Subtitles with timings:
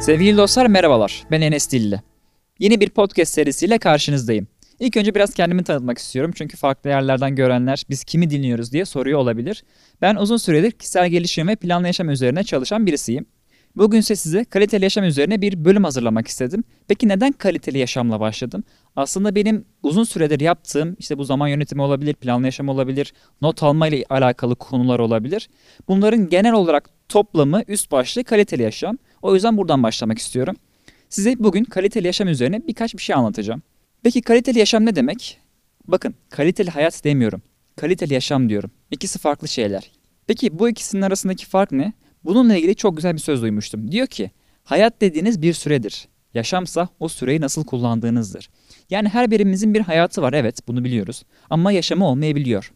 [0.00, 1.24] Sevgili dostlar merhabalar.
[1.30, 2.00] Ben Enes Dilli.
[2.58, 4.48] Yeni bir podcast serisiyle karşınızdayım.
[4.78, 9.18] İlk önce biraz kendimi tanıtmak istiyorum çünkü farklı yerlerden görenler biz kimi dinliyoruz diye soruyor
[9.18, 9.64] olabilir.
[10.02, 13.26] Ben uzun süredir kişisel gelişim ve planlı yaşam üzerine çalışan birisiyim.
[13.76, 16.64] Bugün ise size kaliteli yaşam üzerine bir bölüm hazırlamak istedim.
[16.88, 18.64] Peki neden kaliteli yaşamla başladım?
[18.96, 23.12] Aslında benim uzun süredir yaptığım işte bu zaman yönetimi olabilir, planlı yaşam olabilir,
[23.42, 25.48] not alma ile alakalı konular olabilir.
[25.88, 28.98] Bunların genel olarak toplamı üst başlığı kaliteli yaşam.
[29.22, 30.56] O yüzden buradan başlamak istiyorum.
[31.08, 33.62] Size bugün kaliteli yaşam üzerine birkaç bir şey anlatacağım.
[34.02, 35.38] Peki kaliteli yaşam ne demek?
[35.88, 37.42] Bakın kaliteli hayat demiyorum.
[37.76, 38.70] Kaliteli yaşam diyorum.
[38.90, 39.90] İkisi farklı şeyler.
[40.26, 41.92] Peki bu ikisinin arasındaki fark ne?
[42.24, 43.92] Bununla ilgili çok güzel bir söz duymuştum.
[43.92, 44.30] Diyor ki
[44.64, 46.08] hayat dediğiniz bir süredir.
[46.34, 48.50] Yaşamsa o süreyi nasıl kullandığınızdır.
[48.90, 51.22] Yani her birimizin bir hayatı var evet bunu biliyoruz.
[51.50, 52.72] Ama yaşamı olmayabiliyor.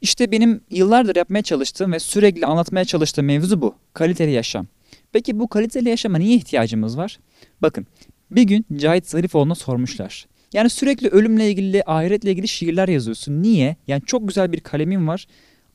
[0.00, 3.74] İşte benim yıllardır yapmaya çalıştığım ve sürekli anlatmaya çalıştığım mevzu bu.
[3.92, 4.66] Kaliteli yaşam.
[5.12, 7.18] Peki bu kaliteli yaşama niye ihtiyacımız var?
[7.62, 7.86] Bakın
[8.30, 10.26] bir gün Cahit Zarifoğlu'na sormuşlar.
[10.52, 13.42] Yani sürekli ölümle ilgili, ahiretle ilgili şiirler yazıyorsun.
[13.42, 13.76] Niye?
[13.86, 15.26] Yani çok güzel bir kalemin var.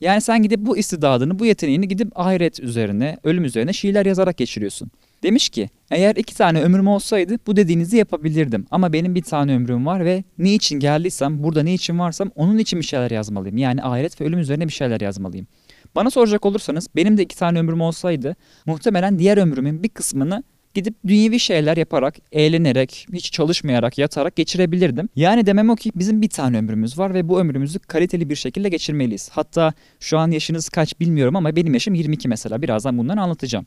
[0.02, 4.90] Yani sen gidip bu istidadını, bu yeteneğini gidip ahiret üzerine, ölüm üzerine şiirler yazarak geçiriyorsun.
[5.22, 8.66] Demiş ki eğer iki tane ömrüm olsaydı bu dediğinizi yapabilirdim.
[8.70, 12.58] Ama benim bir tane ömrüm var ve ne için geldiysem, burada ne için varsam onun
[12.58, 13.56] için bir şeyler yazmalıyım.
[13.56, 15.46] Yani ahiret ve ölüm üzerine bir şeyler yazmalıyım.
[15.94, 18.36] Bana soracak olursanız benim de iki tane ömrüm olsaydı
[18.66, 20.42] muhtemelen diğer ömrümün bir kısmını
[20.74, 25.08] gidip dünyevi şeyler yaparak, eğlenerek, hiç çalışmayarak, yatarak geçirebilirdim.
[25.16, 28.68] Yani demem o ki bizim bir tane ömrümüz var ve bu ömrümüzü kaliteli bir şekilde
[28.68, 29.30] geçirmeliyiz.
[29.32, 32.62] Hatta şu an yaşınız kaç bilmiyorum ama benim yaşım 22 mesela.
[32.62, 33.66] Birazdan bundan anlatacağım.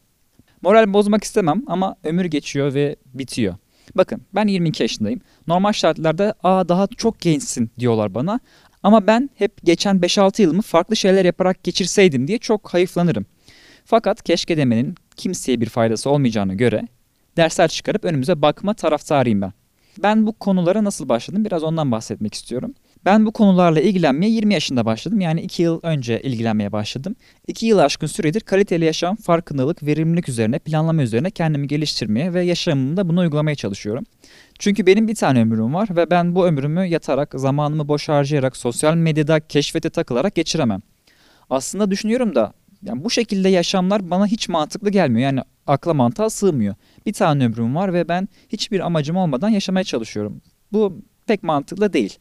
[0.62, 3.56] Moral bozmak istemem ama ömür geçiyor ve bitiyor.
[3.96, 5.22] Bakın ben 22 yaşındayım.
[5.48, 8.40] Normal şartlarda aa daha çok gençsin diyorlar bana.
[8.84, 13.26] Ama ben hep geçen 5-6 yılımı farklı şeyler yaparak geçirseydim diye çok hayıflanırım.
[13.86, 16.88] Fakat keşke demenin kimseye bir faydası olmayacağını göre
[17.38, 19.54] dersler çıkarıp önümüze bakma taraftarıyım ben.
[20.04, 22.74] Ben bu konulara nasıl başladım biraz ondan bahsetmek istiyorum.
[23.06, 25.22] Ben bu konularla ilgilenmeye 20 yaşında başladım.
[25.22, 27.16] Yani 2 yıl önce ilgilenmeye başladım.
[27.48, 33.10] 2 yıl aşkın süredir kaliteli yaşam, farkındalık, verimlilik üzerine, planlama üzerine kendimi geliştirmeye ve yaşamımda
[33.10, 34.04] bunu uygulamaya çalışıyorum.
[34.60, 38.96] Çünkü benim bir tane ömrüm var ve ben bu ömrümü yatarak, zamanımı boş harcayarak, sosyal
[38.96, 40.82] medyada keşfete takılarak geçiremem.
[41.50, 42.54] Aslında düşünüyorum da
[42.84, 45.22] yani bu şekilde yaşamlar bana hiç mantıklı gelmiyor.
[45.22, 46.76] Yani akla mantığa sığmıyor.
[47.06, 50.42] Bir tane ömrüm var ve ben hiçbir amacım olmadan yaşamaya çalışıyorum.
[50.72, 52.18] Bu pek mantıklı değil.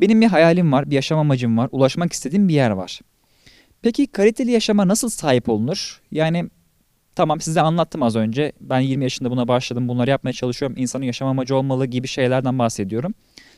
[0.00, 3.00] Benim bir hayalim var, bir yaşam amacım var, ulaşmak istediğim bir yer var.
[3.82, 6.00] Peki kaliteli yaşama nasıl sahip olunur?
[6.10, 6.50] Yani
[7.14, 8.52] tamam size anlattım az önce.
[8.60, 10.76] Ben 20 yaşında buna başladım, bunları yapmaya çalışıyorum.
[10.78, 13.14] İnsanın yaşam amacı olmalı gibi şeylerden bahsediyorum.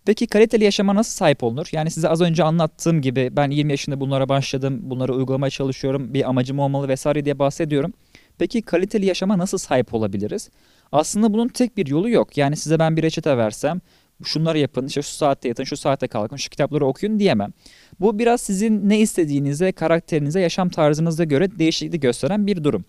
[0.07, 1.69] Peki kaliteli yaşama nasıl sahip olunur?
[1.73, 6.29] Yani size az önce anlattığım gibi ben 20 yaşında bunlara başladım, bunları uygulamaya çalışıyorum, bir
[6.29, 7.93] amacım olmalı vesaire diye bahsediyorum.
[8.39, 10.51] Peki kaliteli yaşama nasıl sahip olabiliriz?
[10.93, 12.37] Aslında bunun tek bir yolu yok.
[12.37, 13.81] Yani size ben bir reçete versem,
[14.25, 17.53] şunları yapın, işte şu saatte yatın, şu saatte kalkın, şu kitapları okuyun diyemem.
[18.01, 22.85] Bu biraz sizin ne istediğinize, karakterinize, yaşam tarzınıza göre değişiklik gösteren bir durum.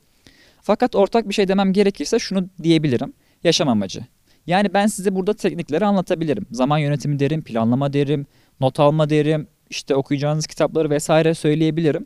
[0.61, 3.13] Fakat ortak bir şey demem gerekirse şunu diyebilirim.
[3.43, 4.01] Yaşam amacı.
[4.47, 6.45] Yani ben size burada teknikleri anlatabilirim.
[6.51, 8.25] Zaman yönetimi derim, planlama derim,
[8.59, 12.05] not alma derim, işte okuyacağınız kitapları vesaire söyleyebilirim.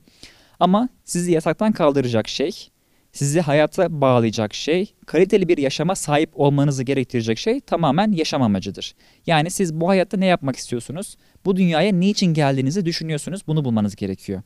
[0.60, 2.70] Ama sizi yataktan kaldıracak şey,
[3.14, 8.96] sizi hayata bağlayacak şey, kaliteli bir yaşama sahip olmanızı gerektirecek şey tamamen yaşam amacıdır.
[9.26, 11.18] Yani siz bu hayatta ne yapmak istiyorsunuz?
[11.46, 13.42] Bu dünyaya niçin geldiğinizi düşünüyorsunuz?
[13.48, 14.42] Bunu bulmanız gerekiyor.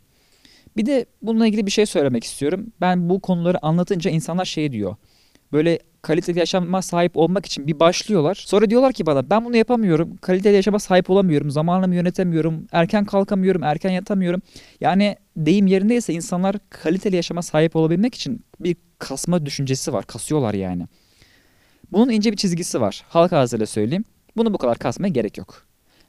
[0.78, 2.72] Bir de bununla ilgili bir şey söylemek istiyorum.
[2.82, 4.96] Ben bu konuları anlatınca insanlar şey diyor.
[5.52, 8.36] Böyle kaliteli yaşama sahip olmak için bir başlıyorlar.
[8.48, 10.18] Sonra diyorlar ki bana ben bunu yapamıyorum.
[10.18, 11.52] Kaliteli yaşama sahip olamıyorum.
[11.52, 12.68] Zamanımı yönetemiyorum.
[12.72, 13.64] Erken kalkamıyorum.
[13.64, 14.42] Erken yatamıyorum.
[14.82, 20.06] Yani deyim yerindeyse insanlar kaliteli yaşama sahip olabilmek için bir kasma düşüncesi var.
[20.06, 20.88] Kasıyorlar yani.
[21.92, 23.04] Bunun ince bir çizgisi var.
[23.10, 24.04] Halk ağzıyla söyleyeyim.
[24.38, 25.66] Bunu bu kadar kasmaya gerek yok.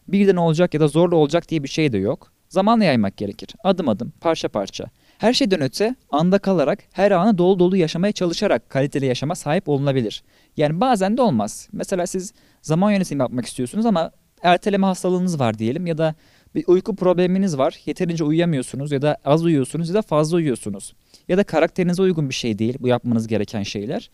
[0.08, 2.32] Birden olacak ya da zorla olacak diye bir şey de yok.
[2.48, 3.48] Zamanla yaymak gerekir.
[3.64, 4.84] Adım adım, parça parça.
[5.18, 10.22] Her şeyden öte anda kalarak her anı dolu dolu yaşamaya çalışarak kaliteli yaşama sahip olunabilir.
[10.56, 11.68] Yani bazen de olmaz.
[11.72, 14.10] Mesela siz zaman yönetimi yapmak istiyorsunuz ama
[14.42, 16.14] erteleme hastalığınız var diyelim ya da
[16.56, 17.80] bir uyku probleminiz var.
[17.86, 20.94] Yeterince uyuyamıyorsunuz ya da az uyuyorsunuz ya da fazla uyuyorsunuz.
[21.28, 24.10] Ya da karakterinize uygun bir şey değil bu yapmanız gereken şeyler.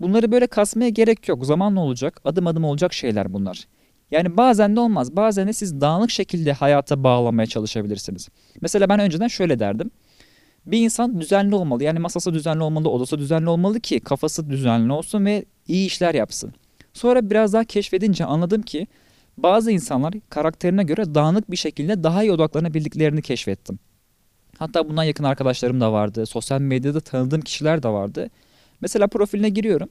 [0.00, 1.46] Bunları böyle kasmaya gerek yok.
[1.46, 3.64] Zamanla olacak, adım adım olacak şeyler bunlar.
[4.10, 5.16] Yani bazen de olmaz.
[5.16, 8.28] Bazen de siz dağınık şekilde hayata bağlamaya çalışabilirsiniz.
[8.60, 9.90] Mesela ben önceden şöyle derdim.
[10.66, 11.84] Bir insan düzenli olmalı.
[11.84, 16.54] Yani masası düzenli olmalı, odası düzenli olmalı ki kafası düzenli olsun ve iyi işler yapsın.
[16.92, 18.86] Sonra biraz daha keşfedince anladım ki
[19.38, 23.78] bazı insanlar karakterine göre dağınık bir şekilde daha iyi odaklanabildiklerini keşfettim.
[24.58, 26.26] Hatta bundan yakın arkadaşlarım da vardı.
[26.26, 28.30] Sosyal medyada tanıdığım kişiler de vardı.
[28.80, 29.88] Mesela profiline giriyorum.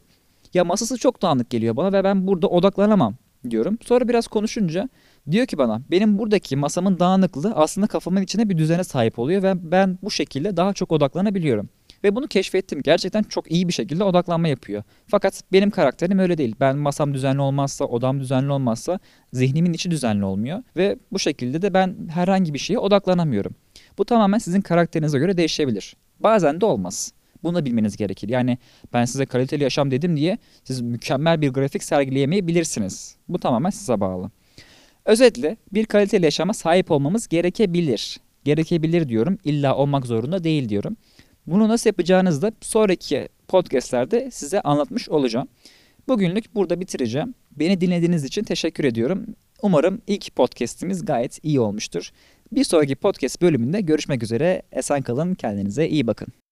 [0.54, 3.16] Ya masası çok dağınık geliyor bana ve ben burada odaklanamam
[3.50, 3.78] diyorum.
[3.86, 4.90] Sonra biraz konuşunca
[5.32, 9.72] diyor ki bana benim buradaki masamın dağınıklığı aslında kafamın içine bir düzene sahip oluyor ve
[9.72, 11.70] ben bu şekilde daha çok odaklanabiliyorum.
[12.06, 12.81] Ve bunu keşfettim.
[12.81, 14.84] Gerçekten çok iyi bir şekilde odaklanma yapıyor.
[15.07, 16.56] Fakat benim karakterim öyle değil.
[16.60, 19.00] Ben masam düzenli olmazsa, odam düzenli olmazsa
[19.34, 20.63] zihnimin içi düzenli olmuyor.
[20.78, 23.56] Ve bu şekilde de ben herhangi bir şeye odaklanamıyorum.
[23.98, 25.96] Bu tamamen sizin karakterinize göre değişebilir.
[26.19, 27.13] Bazen de olmaz.
[27.44, 28.30] Bunu da bilmeniz gerekir.
[28.30, 28.58] Yani
[28.94, 33.16] ben size kaliteli yaşam dedim diye siz mükemmel bir grafik sergileyemeyebilirsiniz.
[33.30, 34.31] Bu tamamen size bağlı.
[35.06, 38.19] Özetle bir kaliteli yaşama sahip olmamız gerekebilir.
[38.44, 39.38] Gerekebilir diyorum.
[39.44, 40.98] İlla olmak zorunda değil diyorum.
[41.48, 45.48] Bunu nasıl yapacağınızı da sonraki podcastlerde size anlatmış olacağım.
[46.08, 47.34] Bugünlük burada bitireceğim.
[47.52, 49.26] Beni dinlediğiniz için teşekkür ediyorum.
[49.62, 52.12] Umarım ilk podcastimiz gayet iyi olmuştur.
[52.52, 54.62] Bir sonraki podcast bölümünde görüşmek üzere.
[54.72, 56.45] Esen kalın, kendinize iyi bakın.